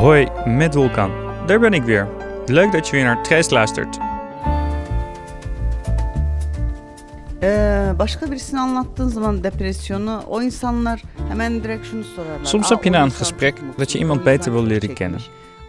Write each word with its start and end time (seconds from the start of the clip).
Hoi, 0.00 0.28
met 0.44 0.74
Wolkan. 0.74 1.10
Daar 1.46 1.60
ben 1.60 1.72
ik 1.72 1.82
weer. 1.82 2.08
Leuk 2.46 2.72
dat 2.72 2.86
je 2.86 2.92
weer 2.92 3.04
naar 3.04 3.22
Trace 3.22 3.54
luistert. 3.54 3.98
Ee, 7.42 7.92
başka 7.98 8.30
birisine 8.30 8.60
anlattığın 8.60 9.08
zaman 9.08 9.44
depresyonu 9.44 10.20
o 10.28 10.42
insanlar 10.42 11.02
hemen 11.28 11.62
direkt 11.62 11.86
şunu 11.86 12.04
sorarlar. 12.04 12.44
Soms 12.46 12.66
"Aa, 12.66 12.74
heb 12.74 12.84
je 12.84 12.90
na 12.90 13.02
een 13.02 13.12
gesprek 13.12 13.54
dat 13.76 13.92
je 13.92 13.98
iemand 13.98 14.24
beter 14.24 14.52
wil 14.52 14.66
leren 14.66 14.80
çekmiş." 14.80 14.98
kennen. 14.98 15.20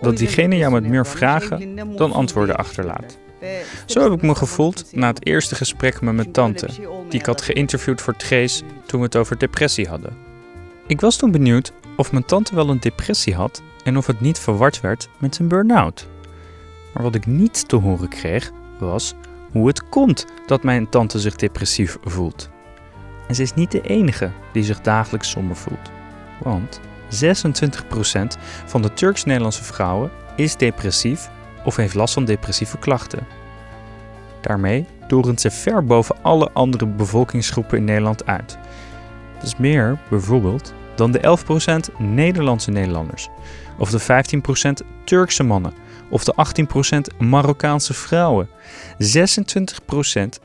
Dat 0.02 0.18
diegene 0.18 0.57
jou 0.57 0.71
met 0.71 0.88
meer 0.88 1.05
vragen 1.05 1.75
dan 1.98 2.11
antwoorden 2.13 2.55
achterlaat. 2.55 3.18
Zo 3.86 4.04
heb 4.04 4.11
ik 4.11 4.21
me 4.21 4.36
gevoeld 4.36 4.86
na 4.91 5.07
het 5.07 5.25
eerste 5.25 5.55
gesprek 5.55 6.02
met 6.02 6.13
mijn 6.13 6.32
tante, 6.32 6.68
die 7.09 7.20
ik 7.20 7.25
had 7.25 7.41
geïnterviewd 7.41 8.02
voor 8.02 8.16
Trace 8.16 8.63
toen 8.86 9.00
we 9.00 9.05
het 9.05 9.16
over 9.16 9.38
depressie 9.38 9.88
hadden. 9.88 10.18
Ik 10.88 11.02
was 11.02 11.16
toen 11.18 11.32
benieuwd 11.32 11.71
of 11.98 12.11
mijn 12.11 12.25
tante 12.25 12.55
wel 12.55 12.70
een 12.70 12.79
depressie 12.79 13.36
had 13.36 13.62
en 13.84 13.98
of 13.98 14.08
het 14.08 14.21
niet 14.21 14.40
verward 14.40 14.81
werd 14.81 15.09
met 15.17 15.40
een 15.40 15.48
burn-out. 15.48 16.08
Maar 16.94 17.03
wat 17.03 17.16
ik 17.16 17.26
niet 17.26 17.67
te 17.67 17.76
horen 17.76 18.09
kreeg 18.09 18.52
was 18.80 19.13
hoe 19.52 19.67
het 19.67 19.89
komt 19.89 20.26
dat 20.45 20.63
mijn 20.63 20.89
tante 20.89 21.20
zich 21.20 21.35
depressief 21.35 21.98
voelt. 22.03 22.49
En 23.27 23.36
ze 23.36 23.41
is 23.41 23.53
niet 23.53 23.72
de 23.72 23.81
enige 23.81 24.31
die 24.53 24.63
zich 24.63 24.81
dagelijks 24.81 25.30
somber 25.30 25.55
voelt. 25.55 25.91
Want 26.44 26.80
26% 27.09 28.39
van 28.66 28.81
de 28.81 28.94
Turks-Nederlandse 28.94 29.63
vrouwen 29.63 30.11
is 30.36 30.55
depressief 30.55 31.30
of 31.66 31.75
heeft 31.75 31.94
last 31.94 32.13
van 32.13 32.25
depressieve 32.25 32.77
klachten. 32.77 33.27
Daarmee 34.41 34.86
torent 35.08 35.41
ze 35.41 35.52
ver 35.52 35.86
boven 35.86 36.16
alle 36.22 36.52
andere 36.52 36.86
bevolkingsgroepen 36.86 37.77
in 37.77 37.84
Nederland 37.84 38.25
uit. 38.25 38.58
Dat 39.34 39.44
is 39.44 39.58
meer, 39.58 40.00
bijvoorbeeld, 40.09 40.73
dan 41.02 41.12
de 41.12 41.38
11% 41.91 41.98
Nederlandse 41.98 42.72
Nederlanders, 42.72 43.30
of 43.78 43.90
de 43.90 44.02
15% 44.84 44.86
Turkse 45.04 45.44
mannen, 45.44 45.73
of 46.09 46.23
de 46.23 46.34
18% 47.14 47.17
Marokkaanse 47.17 47.94
vrouwen. 47.94 48.50
26% 48.50 48.53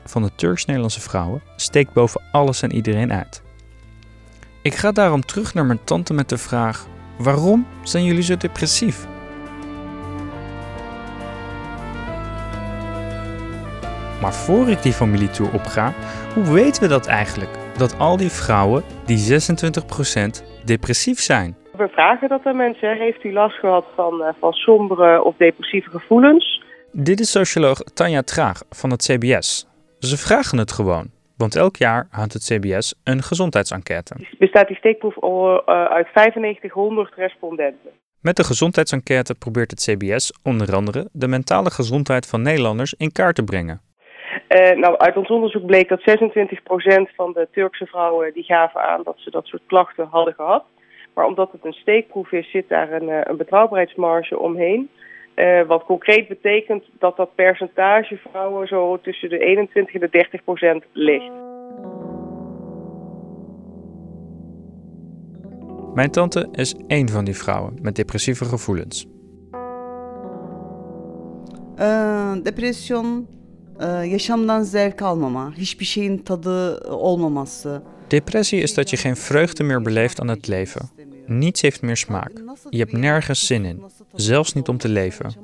van 0.04 0.22
de 0.22 0.30
Turks-Nederlandse 0.36 1.00
vrouwen 1.00 1.42
steekt 1.56 1.92
boven 1.92 2.22
alles 2.32 2.62
en 2.62 2.72
iedereen 2.72 3.12
uit. 3.12 3.42
Ik 4.62 4.74
ga 4.74 4.92
daarom 4.92 5.24
terug 5.24 5.54
naar 5.54 5.66
mijn 5.66 5.84
tante 5.84 6.12
met 6.12 6.28
de 6.28 6.38
vraag: 6.38 6.86
waarom 7.18 7.66
zijn 7.82 8.04
jullie 8.04 8.22
zo 8.22 8.36
depressief? 8.36 9.06
Maar 14.20 14.34
voor 14.34 14.68
ik 14.68 14.82
die 14.82 14.92
familietour 14.92 15.52
opga, 15.52 15.94
hoe 16.34 16.44
weten 16.44 16.82
we 16.82 16.88
dat 16.88 17.06
eigenlijk? 17.06 17.65
Dat 17.78 17.98
al 17.98 18.16
die 18.16 18.30
vrouwen, 18.30 18.82
die 19.06 19.18
26%, 19.18 20.44
depressief 20.64 21.18
zijn? 21.18 21.56
We 21.76 21.88
vragen 21.88 22.28
dat 22.28 22.44
aan 22.44 22.56
mensen. 22.56 22.96
Heeft 22.96 23.24
u 23.24 23.32
last 23.32 23.58
gehad 23.58 23.84
van, 23.94 24.22
eh, 24.22 24.32
van 24.38 24.52
sombere 24.52 25.22
of 25.24 25.36
depressieve 25.36 25.90
gevoelens? 25.90 26.62
Dit 26.92 27.20
is 27.20 27.30
socioloog 27.30 27.78
Tanja 27.78 28.22
Traag 28.22 28.62
van 28.70 28.90
het 28.90 29.02
CBS. 29.02 29.68
Ze 29.98 30.16
vragen 30.16 30.58
het 30.58 30.72
gewoon, 30.72 31.10
want 31.36 31.56
elk 31.56 31.76
jaar 31.76 32.06
houdt 32.10 32.32
het 32.32 32.42
CBS 32.42 32.94
een 33.04 33.22
gezondheidsenquête. 33.22 34.14
Bestaat 34.38 34.68
die 34.68 34.76
steekproef 34.76 35.16
eh, 35.16 35.84
uit 35.84 36.08
9500 36.14 37.14
respondenten. 37.14 37.90
Met 38.20 38.36
de 38.36 38.44
gezondheidsenquête 38.44 39.34
probeert 39.34 39.70
het 39.70 39.80
CBS 39.80 40.32
onder 40.42 40.74
andere 40.74 41.08
de 41.12 41.28
mentale 41.28 41.70
gezondheid 41.70 42.26
van 42.26 42.42
Nederlanders 42.42 42.94
in 42.94 43.12
kaart 43.12 43.34
te 43.34 43.44
brengen. 43.44 43.80
Eh, 44.56 44.76
nou, 44.76 44.96
uit 44.96 45.16
ons 45.16 45.28
onderzoek 45.28 45.66
bleek 45.66 45.88
dat 45.88 46.00
26% 46.00 47.14
van 47.16 47.32
de 47.32 47.48
Turkse 47.52 47.86
vrouwen 47.86 48.32
die 48.32 48.42
gaven 48.42 48.80
aan 48.80 49.02
dat 49.02 49.14
ze 49.18 49.30
dat 49.30 49.46
soort 49.46 49.62
klachten 49.66 50.06
hadden 50.10 50.34
gehad. 50.34 50.64
Maar 51.14 51.26
omdat 51.26 51.52
het 51.52 51.64
een 51.64 51.72
steekproef 51.72 52.32
is, 52.32 52.50
zit 52.50 52.68
daar 52.68 52.92
een, 52.92 53.08
eh, 53.08 53.20
een 53.22 53.36
betrouwbaarheidsmarge 53.36 54.38
omheen. 54.38 54.90
Eh, 55.34 55.62
wat 55.66 55.84
concreet 55.84 56.28
betekent 56.28 56.84
dat 56.98 57.16
dat 57.16 57.34
percentage 57.34 58.16
vrouwen 58.16 58.66
zo 58.66 59.00
tussen 59.00 59.28
de 59.28 59.38
21 59.38 59.94
en 59.94 60.00
de 60.00 60.08
30 60.10 60.44
procent 60.44 60.84
ligt. 60.92 61.32
Mijn 65.94 66.10
tante 66.10 66.48
is 66.52 66.74
één 66.86 67.08
van 67.08 67.24
die 67.24 67.36
vrouwen 67.36 67.78
met 67.82 67.96
depressieve 67.96 68.44
gevoelens. 68.44 69.06
Ee, 71.76 72.42
depresyon, 72.42 73.26
e, 73.30 73.35
yaşamdan 73.84 74.64
zevk 74.64 75.02
almama, 75.02 75.52
hiçbir 75.56 75.84
şeyin 75.84 76.18
tadı 76.18 76.78
olmaması. 76.90 77.82
Depressie 78.10 78.60
is 78.60 78.74
dat 78.74 78.90
je 78.90 78.96
geen 78.96 79.16
vreugde 79.16 79.64
meer 79.64 79.82
beleeft 79.82 80.20
aan 80.20 80.28
het 80.28 80.46
leven. 80.46 80.90
Niets 81.26 81.60
heeft 81.60 81.82
meer 81.82 81.96
smaak. 81.96 82.32
Je 82.70 82.78
hebt 82.78 82.92
nergens 82.92 83.46
zin 83.46 83.64
in, 83.64 83.82
zelfs 84.14 84.52
niet 84.52 84.68
om 84.68 84.78
te 84.78 84.88
leven. 84.88 85.34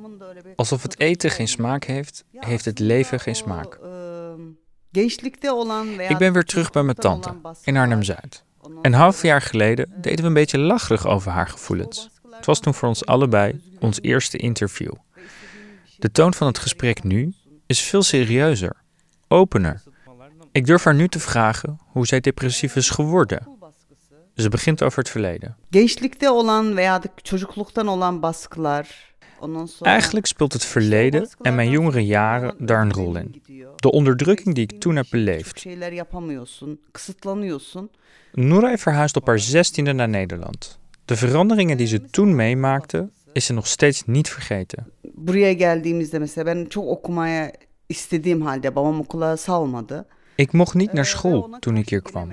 Alsof 0.55 0.81
het 0.81 0.99
eten 0.99 1.29
geen 1.29 1.47
smaak 1.47 1.83
heeft, 1.83 2.23
heeft 2.31 2.65
het 2.65 2.79
leven 2.79 3.19
geen 3.19 3.35
smaak. 3.35 3.79
Ik 6.09 6.17
ben 6.17 6.33
weer 6.33 6.43
terug 6.43 6.71
bij 6.71 6.83
mijn 6.83 6.97
tante 6.97 7.29
in 7.63 7.77
Arnhem-Zuid. 7.77 8.43
Een 8.81 8.93
half 8.93 9.21
jaar 9.21 9.41
geleden 9.41 9.93
deden 10.01 10.21
we 10.21 10.27
een 10.27 10.33
beetje 10.33 10.59
lacherig 10.59 11.07
over 11.07 11.31
haar 11.31 11.47
gevoelens. 11.47 12.09
Het 12.31 12.45
was 12.45 12.59
toen 12.59 12.73
voor 12.73 12.87
ons 12.87 13.05
allebei 13.05 13.61
ons 13.79 14.01
eerste 14.01 14.37
interview. 14.37 14.91
De 15.97 16.11
toon 16.11 16.33
van 16.33 16.47
het 16.47 16.57
gesprek 16.57 17.03
nu 17.03 17.33
is 17.73 17.81
veel 17.81 18.03
serieuzer, 18.03 18.75
opener. 19.27 19.83
Ik 20.51 20.65
durf 20.65 20.83
haar 20.83 20.95
nu 20.95 21.07
te 21.07 21.19
vragen 21.19 21.79
hoe 21.85 22.07
zij 22.07 22.19
depressief 22.19 22.75
is 22.75 22.89
geworden. 22.89 23.47
Ze 24.35 24.49
begint 24.49 24.83
over 24.83 24.99
het 24.99 25.09
verleden. 25.09 25.55
Eigenlijk 29.81 30.25
speelt 30.25 30.53
het 30.53 30.65
verleden 30.65 31.29
en 31.41 31.55
mijn 31.55 31.69
jongere 31.69 32.05
jaren 32.05 32.55
daar 32.59 32.81
een 32.81 32.93
rol 32.93 33.15
in. 33.15 33.41
De 33.75 33.91
onderdrukking 33.91 34.55
die 34.55 34.63
ik 34.63 34.79
toen 34.79 34.95
heb 34.95 35.05
beleefd. 35.09 35.65
Nuray 38.31 38.77
verhuisde 38.77 39.19
op 39.19 39.27
haar 39.27 39.39
zestiende 39.39 39.93
naar 39.93 40.09
Nederland. 40.09 40.79
De 41.05 41.15
veranderingen 41.15 41.77
die 41.77 41.87
ze 41.87 42.01
toen 42.01 42.35
meemaakte, 42.35 43.09
is 43.31 43.45
ze 43.45 43.53
nog 43.53 43.67
steeds 43.67 44.03
niet 44.05 44.29
vergeten. 44.29 44.91
Buraya 45.27 45.53
geldiğimizde 45.53 46.19
mesela 46.19 46.45
ben 46.45 46.65
çok 46.65 46.87
okumaya 46.87 47.51
istediğim 47.89 48.41
halde 48.41 48.75
babam 48.75 48.99
okula 48.99 49.37
salmadı. 49.37 50.05
Ik 50.37 50.53
mocht 50.53 50.75
niet 50.75 50.93
naar 50.93 51.05
school 51.05 51.51
toen 51.61 51.75
ik 51.75 51.89
hier 51.89 52.01
kwam. 52.01 52.31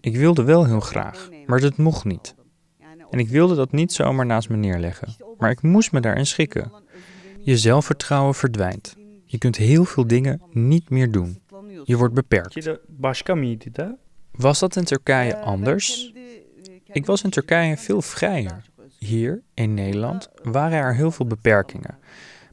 Ik 0.00 0.16
wilde 0.16 0.44
wel 0.44 0.64
heel 0.64 0.80
graag, 0.80 1.30
maar 1.46 1.60
dat 1.60 1.76
mocht 1.76 2.04
niet. 2.04 2.34
En 3.10 3.18
ik 3.18 3.28
wilde 3.28 3.54
dat 3.54 3.72
niet 3.72 3.92
zomaar 3.92 4.26
naast 4.26 4.48
me 4.48 4.56
neerleggen. 4.56 5.08
Maar 5.38 5.50
ik 5.50 5.62
moest 5.62 5.92
me 5.92 6.00
daarin 6.00 6.26
schikken. 6.26 6.72
Je 7.40 7.56
zelfvertrouwen 7.56 8.34
verdwijnt. 8.34 8.96
Je 9.24 9.38
kunt 9.38 9.56
heel 9.56 9.84
veel 9.84 10.06
dingen 10.06 10.40
niet 10.52 10.90
meer 10.90 11.10
doen. 11.10 11.38
Je 11.84 11.96
wordt 11.96 12.14
beperkt. 12.14 12.70
Was 14.30 14.58
dat 14.58 14.76
in 14.76 14.84
Turkije 14.84 15.38
anders? 15.38 16.12
Ik 16.92 17.06
was 17.06 17.22
in 17.22 17.30
Turkije 17.30 17.76
veel 17.76 18.02
vrijer. 18.02 18.64
Hier, 19.06 19.42
in 19.54 19.74
Nederland, 19.74 20.28
waren 20.42 20.78
er 20.78 20.94
heel 20.94 21.10
veel 21.10 21.26
beperkingen. 21.26 21.98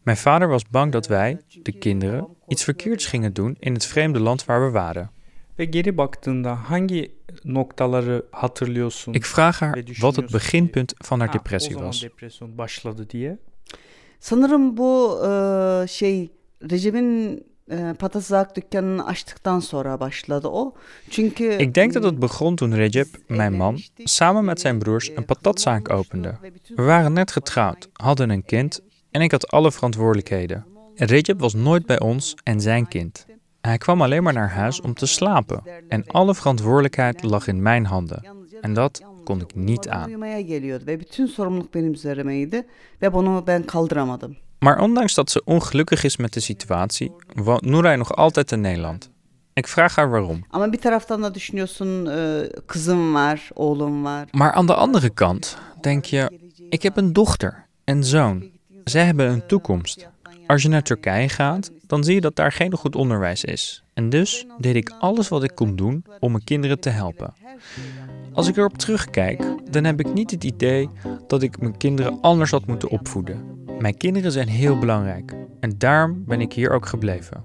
Mijn 0.03 0.18
vader 0.18 0.47
was 0.47 0.68
bang 0.69 0.91
dat 0.91 1.08
wij, 1.08 1.38
de 1.64 1.72
kinderen, 1.72 2.28
iets 2.47 2.64
verkeerds 2.64 3.06
gingen 3.06 3.34
doen 3.34 3.56
in 3.59 3.74
het 3.74 3.86
vreemde 3.86 4.19
land 4.19 4.46
waar 4.46 4.66
we 4.66 4.72
waren. 4.72 5.12
Ve 5.56 5.68
geri 5.69 5.91
baktığında 5.91 6.56
hangi 6.69 7.12
noktaları 7.44 8.25
hatırlıyorsun? 8.31 9.14
Ik 9.14 9.25
vraag 9.25 9.59
haar 9.59 9.84
wat 10.00 10.16
het 10.16 10.31
beginpunt 10.31 10.94
van 10.97 11.19
haar 11.19 11.28
"Ha, 11.30 11.34
depressie 11.34 11.75
was. 11.75 12.06
Sanırım 14.20 14.78
bu 14.78 15.20
şey 15.88 16.31
Recep'in 16.62 17.44
e, 17.73 18.56
dükkanını 18.56 19.06
açtıktan 19.06 19.59
sonra 19.59 20.00
başladı 20.00 20.47
o. 20.47 20.73
Çünkü 21.09 21.57
Ik 21.59 21.75
denk 21.75 21.94
dat 21.94 22.03
het 22.03 22.19
begon 22.19 22.56
toen 22.56 22.72
Recep, 22.72 23.07
mijn 23.28 23.53
man, 23.53 23.79
samen 24.03 24.45
met 24.45 24.59
zijn 24.59 24.79
broers 24.79 25.11
een 25.16 25.25
patatzaak 25.25 25.89
opende. 25.89 26.37
We 26.75 26.84
waren 26.84 27.14
net 27.14 27.31
getrouwd, 27.31 27.90
hadden 27.93 28.29
een 28.29 28.46
kind 28.46 28.81
en 29.11 29.22
ik 29.22 29.31
had 29.31 29.52
alle 29.52 29.72
verantwoordelijkheden. 29.72 30.66
En 30.96 31.08
Recep 31.08 31.40
was 31.40 31.53
nooit 31.53 31.85
bij 31.85 31.99
ons 31.99 32.35
en 32.43 32.61
zijn 32.61 32.87
kind. 32.87 33.25
Hij 33.61 33.78
kwam 33.78 34.02
alleen 34.02 34.23
maar 34.23 34.34
naar 34.34 34.49
huis 34.49 34.81
om 34.81 34.93
te 34.93 35.05
slapen 35.05 35.64
en 35.87 36.08
alle 36.08 36.35
verantwoordelijkheid 36.35 37.23
lag 37.23 37.47
in 37.47 37.61
mijn 37.61 37.85
handen. 37.85 38.23
En 38.61 38.73
dat 38.73 39.02
kon 39.23 39.41
ik 39.41 39.55
niet 39.55 39.90
aan. 39.90 40.09
Maar 44.64 44.80
ondanks 44.80 45.14
dat 45.14 45.32
ze 45.32 45.42
ongelukkig 45.46 46.04
is 46.04 46.18
met 46.18 46.34
de 46.34 46.40
situatie, 46.40 47.12
woont 47.34 47.66
Nuray 47.66 47.96
nog 47.96 48.16
altijd 48.16 48.52
in 48.52 48.62
Nederland. 48.62 49.10
Ik 49.54 49.68
vraag 49.68 49.96
haar 49.96 50.10
waarom. 50.10 50.46
E. 54.32 54.38
Maar 54.38 54.52
aan 54.52 54.66
de 54.66 54.74
andere 54.74 55.10
kant 55.10 55.58
denk 55.82 56.06
je, 56.06 56.40
ik 56.70 56.84
heb 56.84 56.98
een 56.98 57.14
dochter 57.14 57.66
en 57.84 58.04
zoon. 58.04 58.50
Zij 58.84 59.06
hebben 59.06 59.30
een 59.30 59.48
toekomst. 59.48 60.10
Als 60.47 60.61
je 60.61 60.69
naar 60.69 60.84
Turkije 60.84 61.29
gaat, 61.29 61.72
dan 61.87 62.03
zie 62.03 62.13
je 62.16 62.22
dat 62.22 62.35
daar 62.35 62.51
geen 62.51 62.73
goed 62.73 62.95
onderwijs 62.95 63.43
is. 63.43 63.84
En 63.93 64.09
dus 64.09 64.45
deed 64.57 64.75
ik 64.75 64.93
alles 64.99 65.28
wat 65.28 65.43
ik 65.43 65.51
kon 65.55 65.75
doen 65.75 66.05
om 66.19 66.31
mijn 66.31 66.43
kinderen 66.43 66.79
te 66.79 66.90
helpen. 66.90 67.34
Als 68.34 68.47
ik 68.47 68.57
erop 68.57 68.78
terugkijk, 68.78 69.43
dan 69.72 69.84
heb 69.84 69.99
ik 69.99 70.13
niet 70.13 70.31
het 70.31 70.43
idee 70.43 70.90
dat 71.28 71.41
ik 71.41 71.59
mijn 71.59 71.78
kinderen 71.78 72.22
anders 72.22 72.51
had 72.51 72.66
moeten 72.66 72.90
opvoeden. 72.90 73.66
Mijn 73.79 73.97
kinderen 73.97 74.31
zijn 74.31 74.47
heel 74.47 74.78
belangrijk 74.78 75.34
en 75.59 75.73
daarom 75.78 76.23
ben 76.25 76.41
ik 76.41 76.53
hier 76.53 76.72
ook 76.72 76.85
gebleven. 76.85 77.43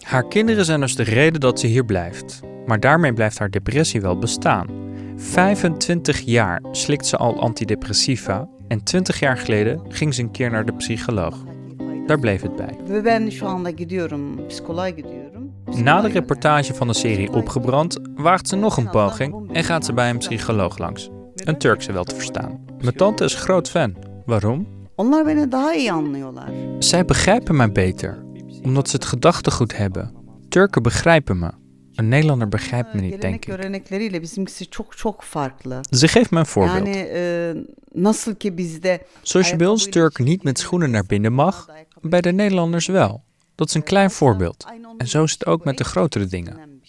Haar 0.00 0.28
kinderen 0.28 0.64
zijn 0.64 0.80
dus 0.80 0.96
de 0.96 1.02
reden 1.02 1.40
dat 1.40 1.60
ze 1.60 1.66
hier 1.66 1.84
blijft. 1.84 2.40
Maar 2.66 2.80
daarmee 2.80 3.12
blijft 3.12 3.38
haar 3.38 3.50
depressie 3.50 4.00
wel 4.00 4.18
bestaan. 4.18 4.83
25 5.16 6.20
jaar 6.20 6.62
slikt 6.72 7.06
ze 7.06 7.16
al 7.16 7.40
antidepressiva 7.40 8.48
en 8.68 8.82
20 8.82 9.18
jaar 9.20 9.36
geleden 9.36 9.80
ging 9.88 10.14
ze 10.14 10.22
een 10.22 10.30
keer 10.30 10.50
naar 10.50 10.64
de 10.64 10.74
psycholoog. 10.74 11.36
Daar 12.06 12.18
bleef 12.18 12.42
het 12.42 12.56
bij. 12.56 12.76
Na 15.82 16.00
de 16.00 16.08
reportage 16.08 16.74
van 16.74 16.86
de 16.86 16.94
serie 16.94 17.32
Opgebrand 17.32 17.98
waagt 18.14 18.48
ze 18.48 18.56
nog 18.56 18.76
een 18.76 18.90
poging 18.90 19.52
en 19.52 19.64
gaat 19.64 19.84
ze 19.84 19.92
bij 19.92 20.10
een 20.10 20.18
psycholoog 20.18 20.78
langs. 20.78 21.10
Een 21.34 21.58
Turkse 21.58 21.92
wel 21.92 22.04
te 22.04 22.14
verstaan. 22.14 22.64
Mijn 22.80 22.96
tante 22.96 23.24
is 23.24 23.34
groot 23.34 23.70
fan. 23.70 23.96
Waarom? 24.26 24.66
Zij 26.78 27.04
begrijpen 27.04 27.56
mij 27.56 27.72
beter, 27.72 28.24
omdat 28.62 28.88
ze 28.88 28.96
het 28.96 29.04
gedachtegoed 29.04 29.76
hebben. 29.76 30.12
Turken 30.48 30.82
begrijpen 30.82 31.38
me. 31.38 31.63
Een 31.94 32.08
Nederlander 32.08 32.48
begrijpt 32.48 32.94
me 32.94 33.00
niet, 33.00 33.20
denk 33.20 33.34
ik. 33.34 33.46
görenekleriyle 33.46 34.20
bizimkisi 34.22 34.70
çok 34.70 34.96
çok 34.96 35.22
farklı. 35.22 35.80
Ze 35.90 36.08
geeft 36.08 36.30
me 36.30 36.38
een 36.38 36.46
voorbeeld. 36.46 36.86
Yani 36.86 37.08
e, 37.12 37.54
nasıl 37.94 38.34
ki 38.34 38.56
bizde 38.56 39.00
Zoals 39.22 39.50
je 39.50 39.56
bij 39.56 39.66
ons 39.66 39.88
Turk 39.88 40.18
niet 40.18 40.42
met 40.42 40.58
schoenen 40.58 40.90
naar 40.90 41.06
binnen 41.06 41.32
mag, 41.32 41.68
bij 42.00 42.20
de 42.20 42.32
Nederlanders 42.32 42.86
wel. 42.86 43.22
Dat 43.54 43.68
is 43.68 43.74
een 43.74 43.82
klein 43.82 44.10
voorbeeld. 44.10 44.66
En 44.98 45.08
zo 45.08 45.22
is 45.22 45.32
het 45.32 45.46
ook 45.46 45.64
met 45.64 45.78
de 45.78 45.84
grotere 45.84 46.26
dingen. 46.26 46.80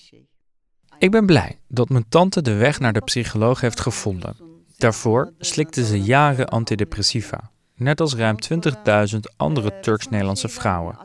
Ik 0.99 1.11
ben 1.11 1.25
blij 1.25 1.59
dat 1.67 1.89
mijn 1.89 2.05
tante 2.09 2.41
de 2.41 2.53
weg 2.53 2.79
naar 2.79 2.93
de 2.93 3.01
psycholoog 3.01 3.61
heeft 3.61 3.79
gevonden. 3.79 4.35
Daarvoor 4.77 5.33
slikte 5.39 5.85
ze 5.85 6.01
jaren 6.01 6.47
antidepressiva, 6.47 7.51
net 7.75 8.01
als 8.01 8.15
ruim 8.15 8.35
20.000 9.13 9.19
andere 9.37 9.79
Turks-Nederlandse 9.79 10.49
vrouwen. 10.49 10.97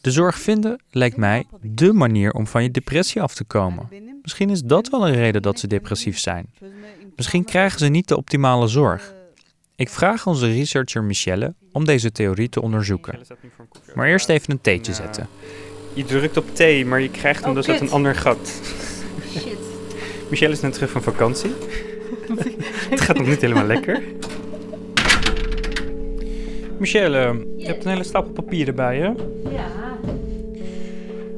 De 0.00 0.10
zorg 0.10 0.38
vinden 0.38 0.80
lijkt 0.90 1.16
mij 1.16 1.46
dé 1.60 1.92
manier 1.92 2.32
om 2.32 2.46
van 2.46 2.62
je 2.62 2.70
depressie 2.70 3.22
af 3.22 3.34
te 3.34 3.44
komen. 3.44 3.88
Misschien 4.22 4.50
is 4.50 4.62
dat 4.62 4.88
wel 4.88 5.08
een 5.08 5.14
reden 5.14 5.42
dat 5.42 5.58
ze 5.58 5.66
depressief 5.66 6.18
zijn. 6.18 6.52
Misschien 7.16 7.44
krijgen 7.44 7.78
ze 7.78 7.86
niet 7.86 8.08
de 8.08 8.16
optimale 8.16 8.66
zorg. 8.66 9.14
Ik 9.76 9.88
vraag 9.88 10.26
onze 10.26 10.46
researcher 10.46 11.04
Michelle 11.04 11.54
om 11.72 11.84
deze 11.84 12.12
theorie 12.12 12.48
te 12.48 12.62
onderzoeken. 12.62 13.18
Maar 13.94 14.08
eerst 14.08 14.28
even 14.28 14.50
een 14.50 14.60
theetje 14.60 14.92
zetten. 14.92 15.28
Je 15.92 16.04
drukt 16.04 16.36
op 16.36 16.54
thee, 16.54 16.86
maar 16.86 17.00
je 17.00 17.10
krijgt 17.10 17.40
hem 17.40 17.50
Oh, 17.50 17.56
dus 17.56 17.68
uit 17.68 17.80
een 17.80 17.90
ander 17.90 18.14
gat. 18.14 18.48
Shit. 19.32 19.58
Michelle 20.30 20.52
is 20.52 20.60
net 20.60 20.72
terug 20.72 20.90
van 20.90 21.02
vakantie. 21.02 21.50
het 22.90 23.00
gaat 23.00 23.16
nog 23.16 23.26
niet 23.26 23.40
helemaal 23.40 23.66
lekker. 23.66 24.02
Michelle, 26.78 27.46
je 27.56 27.66
hebt 27.66 27.84
een 27.84 27.90
hele 27.90 28.04
stapel 28.04 28.32
papieren 28.32 28.74
bij 28.74 28.98
je. 28.98 29.14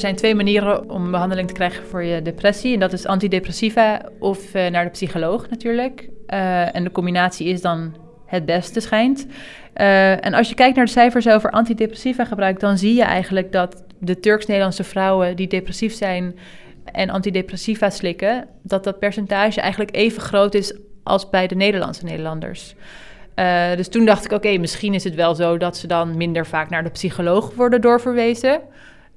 Er 0.00 0.06
zijn 0.06 0.19
twee 0.19 0.35
manieren 0.35 0.91
om 0.91 1.11
behandeling 1.11 1.49
te 1.49 1.55
krijgen 1.55 1.85
voor 1.85 2.02
je 2.02 2.23
depressie. 2.23 2.75
En 2.75 2.81
dat 2.81 2.93
is 2.93 3.06
antidepressiva 3.06 4.02
of 4.19 4.55
eh, 4.55 4.70
naar 4.70 4.85
de 4.85 4.91
psycholoog 4.91 5.49
natuurlijk. 5.49 6.08
Eh, 6.26 6.75
en 6.75 6.85
de 6.85 6.91
combinatie 6.91 7.47
is 7.47 7.61
dan 7.61 7.97
het 8.26 8.47
beste 8.47 8.81
schijnt. 8.81 9.26
Eh, 9.73 10.25
en 10.25 10.35
als 10.35 10.49
je 10.49 10.55
kijkt 10.55 10.76
naar 10.76 10.85
de 10.85 10.91
cijfers 10.91 11.29
over 11.29 11.50
antidepressiva 11.50 12.25
gebruik... 12.25 12.61
dan 12.61 12.79
zie 12.79 12.94
je 12.94 13.02
eigenlijk 13.02 13.52
dat 13.52 13.85
de 13.99 14.20
Turks-Nederlandse 14.20 14.85
vrouwen 14.85 15.37
die 15.37 15.49
depressief 15.49 15.94
zijn... 15.94 16.38
en 16.85 17.11
antidepressiva 17.11 17.91
slikken... 17.91 18.47
dat 18.62 18.85
dat 18.85 18.99
percentage 18.99 19.61
eigenlijk 19.61 19.94
even 19.94 20.23
groot 20.23 20.55
is 20.55 20.75
als 21.02 21.31
bij 21.31 21.47
de 21.47 21.55
Nederlandse 21.55 22.05
Nederlanders. 22.05 22.75
Dus 23.76 23.88
toen 23.88 24.05
dacht 24.05 24.25
ik, 24.25 24.32
oké, 24.32 24.58
misschien 24.58 24.94
is 24.94 25.05
het 25.05 25.14
wel 25.14 25.35
zo 25.35 25.56
dat 25.56 25.76
ze 25.76 25.87
dan 25.87 26.17
minder 26.17 26.47
vaak 26.47 26.70
naar 26.70 26.85
de 26.85 26.91
psycholoog 26.91 27.55
worden 27.55 27.81
doorverwezen. 27.81 28.61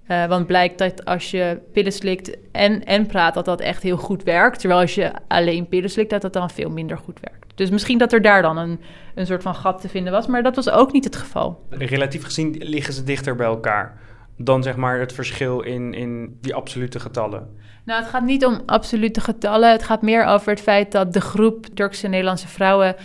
Eh, 0.07 0.25
want 0.25 0.47
blijkt 0.47 0.77
dat 0.77 1.05
als 1.05 1.31
je 1.31 1.59
pillen 1.73 1.91
slikt 1.91 2.38
en, 2.51 2.85
en 2.85 3.05
praat, 3.05 3.33
dat 3.33 3.45
dat 3.45 3.61
echt 3.61 3.83
heel 3.83 3.97
goed 3.97 4.23
werkt. 4.23 4.59
Terwijl 4.59 4.81
als 4.81 4.95
je 4.95 5.11
alleen 5.27 5.67
pillen 5.67 5.89
slikt, 5.89 6.09
dat 6.09 6.21
dat 6.21 6.33
dan 6.33 6.50
veel 6.50 6.69
minder 6.69 6.97
goed 6.97 7.19
werkt. 7.19 7.57
Dus 7.57 7.69
misschien 7.69 7.97
dat 7.97 8.13
er 8.13 8.21
daar 8.21 8.41
dan 8.41 8.57
een, 8.57 8.79
een 9.15 9.25
soort 9.25 9.41
van 9.41 9.55
gat 9.55 9.81
te 9.81 9.89
vinden 9.89 10.13
was. 10.13 10.27
Maar 10.27 10.44
dat 10.44 10.55
was 10.55 10.69
ook 10.69 10.91
niet 10.91 11.03
het 11.03 11.15
geval. 11.15 11.65
Relatief 11.69 12.23
gezien 12.23 12.55
liggen 12.59 12.94
ze 12.94 13.03
dichter 13.03 13.35
bij 13.35 13.47
elkaar 13.47 14.01
dan 14.38 14.63
zeg 14.63 14.75
maar 14.75 15.00
het 15.00 15.13
verschil 15.13 15.61
in, 15.61 15.94
in 15.94 16.38
die 16.41 16.56
absolute 16.56 16.99
getallen. 16.99 17.47
Nou, 17.83 18.01
het 18.01 18.09
gaat 18.09 18.23
niet 18.23 18.45
om 18.45 18.61
absolute 18.65 19.21
getallen. 19.21 19.71
Het 19.71 19.83
gaat 19.83 20.01
meer 20.01 20.25
over 20.25 20.49
het 20.49 20.61
feit 20.61 20.91
dat 20.91 21.13
de 21.13 21.21
groep 21.21 21.65
Turkse 21.65 22.06
en 22.06 22.09
Nederlandse 22.09 22.47
vrouwen... 22.47 22.95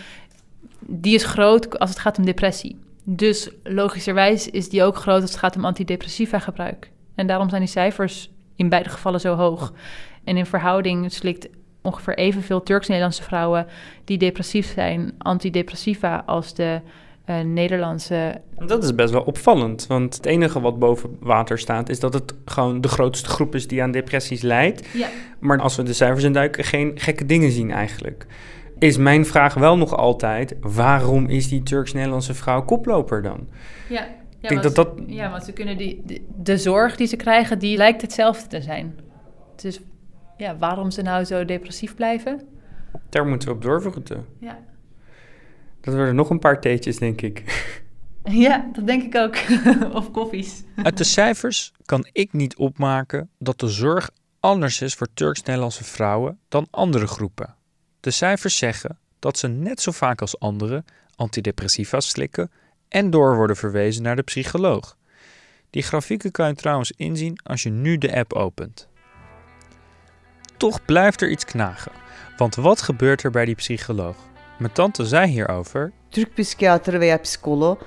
die 0.81 1.15
is 1.15 1.25
groot 1.25 1.79
als 1.79 1.91
het 1.91 1.99
gaat 1.99 2.19
om 2.19 2.25
depressie. 2.25 2.79
Dus 3.11 3.51
logischerwijs 3.63 4.51
is 4.51 4.69
die 4.69 4.83
ook 4.83 4.97
groot 4.97 5.21
als 5.21 5.31
het 5.31 5.39
gaat 5.39 5.57
om 5.57 5.65
antidepressiva 5.65 6.39
gebruik. 6.39 6.91
En 7.15 7.27
daarom 7.27 7.49
zijn 7.49 7.61
die 7.61 7.71
cijfers 7.71 8.31
in 8.57 8.69
beide 8.69 8.89
gevallen 8.89 9.21
zo 9.21 9.35
hoog. 9.35 9.73
En 10.25 10.37
in 10.37 10.47
verhouding 10.47 11.13
slikt 11.13 11.49
ongeveer 11.83 12.17
evenveel 12.19 12.63
Turks-Nederlandse 12.63 13.23
vrouwen... 13.23 13.67
die 14.05 14.19
depressief 14.19 14.73
zijn, 14.73 15.15
antidepressiva 15.19 16.23
als 16.27 16.55
de 16.55 16.81
eh, 17.25 17.41
Nederlandse 17.41 18.41
Dat 18.59 18.85
is 18.85 18.95
best 18.95 19.13
wel 19.13 19.23
opvallend, 19.23 19.87
want 19.87 20.17
het 20.17 20.27
enige 20.27 20.61
wat 20.61 20.79
boven 20.79 21.17
water 21.21 21.59
staat 21.59 21.89
is 21.89 22.01
dat 22.01 22.15
het 22.15 22.35
gewoon 22.45 22.81
de 22.81 22.89
grootste 22.89 23.29
groep 23.29 23.55
is 23.55 23.69
die 23.69 23.83
aan 23.83 23.91
depressies 23.91 24.43
lijdt. 24.43 24.87
Ja. 24.93 25.09
Maar 25.39 25.61
als 25.61 25.77
we 25.77 25.83
de 25.83 25.93
cijfers 25.93 26.25
induiken, 26.25 26.65
geen 26.65 26.93
gekke 26.95 27.27
dingen 27.27 27.51
zien 27.51 27.71
eigenlijk. 27.71 28.27
Is 28.79 28.97
mijn 28.97 29.27
vraag 29.27 29.55
wel 29.55 29.77
nog 29.77 29.97
altijd, 29.97 30.55
waarom 30.61 31.27
is 31.27 31.49
die 31.49 31.63
Turks-Nederlandse 31.63 32.35
vrouw 32.35 32.65
koploper 32.65 33.23
dan? 33.23 33.49
Ja, 33.89 34.01
ja, 34.41 34.49
denk 34.49 34.63
want 34.63 34.75
dat 34.75 34.97
dat- 34.97 35.05
Ja, 35.07 35.31
want 35.31 35.45
ze 35.45 35.53
kunnen 35.53 35.77
die, 35.77 36.03
de, 36.07 36.25
de 36.37 36.59
zorg 36.59 36.97
die 36.97 37.07
ze 37.07 37.17
krijgen, 37.17 37.59
die 37.59 37.77
lijkt 37.77 38.03
hetzelfde 38.03 38.47
te 38.49 38.61
zijn. 38.63 38.99
Dus 39.57 39.81
ja, 40.37 40.57
waarom 40.57 40.91
ze 40.91 41.03
nou 41.03 41.25
zo 41.25 41.45
depressief 41.45 41.95
blijven? 41.95 42.41
Daar 43.09 43.27
moeten 43.27 43.49
we 43.49 43.55
op 43.55 43.63
doorvroeten. 43.63 44.27
Ja. 44.41 44.59
Dat 45.81 45.95
worden 45.95 46.15
nog 46.15 46.31
een 46.31 46.39
paar 46.39 46.61
theetjes, 46.61 46.99
denk 46.99 47.21
ik. 47.21 47.45
ja, 48.25 48.71
dat 48.73 48.87
denk 48.87 49.03
ik 49.03 49.15
ook. 49.17 49.37
of 49.99 50.11
koffies. 50.11 50.63
Uit 50.83 50.97
de 50.99 51.05
cijfers 51.05 51.73
kan 51.85 52.09
ik 52.13 52.33
niet 52.33 52.57
opmaken 52.57 53.31
dat 53.39 53.61
de 53.61 53.69
zorg 53.69 54.11
anders 54.41 54.81
is 54.81 54.95
voor 54.95 55.07
Turks-Nederlandse 55.15 55.85
vrouwen 55.85 56.39
dan 56.49 56.67
andere 56.71 57.07
groepen. 57.07 57.55
De 58.01 58.11
cijfers 58.11 58.57
zeggen 58.57 58.99
dat 59.19 59.39
ze 59.39 59.49
net 59.49 59.81
zo 59.81 59.93
vaak 59.93 60.21
als 60.21 60.41
anderen 60.41 60.85
antidepressiva 61.17 62.01
slikken 62.01 62.51
en 62.89 63.11
door 63.11 63.37
worden 63.37 63.57
verwezen 63.57 64.03
naar 64.03 64.17
de 64.17 64.23
psycholoog. 64.23 64.97
Die 65.71 65.83
grafieken 65.83 66.31
kan 66.31 66.49
je 66.49 66.55
trouwens 66.55 66.93
inzien 66.97 67.41
als 67.43 67.63
je 67.63 67.71
nu 67.71 67.99
de 67.99 68.17
app 68.17 68.33
opent. 68.33 68.89
Toch 70.57 70.85
blijft 70.85 71.23
er 71.23 71.31
iets 71.31 71.45
knagen, 71.45 71.93
want 72.37 72.55
wat 72.55 72.83
gebeurt 72.83 73.23
er 73.23 73.31
bij 73.31 73.45
die 73.45 73.55
psycholoog? 73.55 74.17
Mijn 74.59 74.73
tante 74.73 75.07
zei 75.07 75.27
hierover 75.27 75.93
Türk 76.09 76.35
psikiyatri 76.35 76.99
veya 76.99 77.19
psikolog 77.19 77.79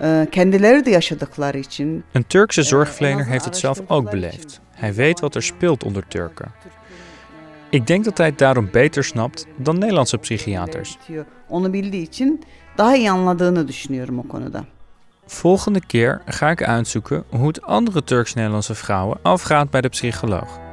e, 0.00 0.26
kendileri 0.30 0.84
de 0.84 0.90
yaşadıkları 0.90 1.58
için 1.58 2.04
Een 2.12 2.26
Turkse 2.26 2.62
zorgverlener 2.62 3.26
heeft 3.26 3.44
het 3.44 3.56
zelf 3.56 3.80
ook 3.86 4.10
beleefd. 4.10 4.60
Hij 4.70 4.94
weet 4.94 5.20
wat 5.20 5.34
er 5.34 5.42
speelt 5.42 5.84
onder 5.84 6.08
Turken. 6.08 6.52
Ik 7.70 7.86
denk 7.86 8.04
dat 8.04 8.18
hij 8.18 8.26
het 8.26 8.38
daarom 8.38 8.68
beter 8.72 9.04
snapt 9.04 9.46
dan 9.56 9.78
Nederlandse 9.78 10.18
psychiaters. 10.18 10.98
Volgende 15.26 15.86
keer 15.86 16.22
ga 16.26 16.50
ik 16.50 16.62
uitzoeken 16.62 17.24
hoe 17.28 17.46
het 17.46 17.62
andere 17.62 18.04
Turks-Nederlandse 18.04 18.74
vrouwen 18.74 19.18
afgaat 19.22 19.70
bij 19.70 19.80
de 19.80 19.88
psycholoog. 19.88 20.67